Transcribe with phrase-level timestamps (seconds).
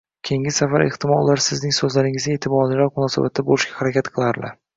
[0.27, 4.59] keyingi safar, ehtimol, ular sizning so‘zlaringizga e’tiborliroq munosabatda bo‘lishga harakat qilarlar.